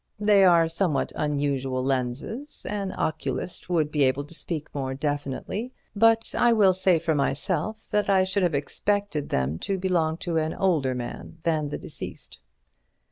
[0.19, 6.33] "They are somewhat unusual lenses; an oculist would be able to speak more definitely, but
[6.35, 10.55] I will say for myself that I should have expected them to belong to an
[10.55, 12.39] older man than the deceased."